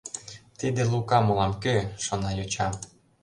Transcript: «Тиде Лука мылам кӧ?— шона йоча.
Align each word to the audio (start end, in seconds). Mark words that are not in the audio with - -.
«Тиде 0.59 0.81
Лука 0.91 1.19
мылам 1.27 1.53
кӧ?— 1.63 1.75
шона 2.05 2.31
йоча. 2.37 2.67